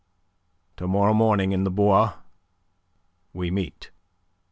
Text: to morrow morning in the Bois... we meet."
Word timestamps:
to 0.77 0.87
morrow 0.87 1.13
morning 1.13 1.51
in 1.51 1.63
the 1.63 1.69
Bois... 1.69 2.13
we 3.33 3.51
meet." 3.51 3.91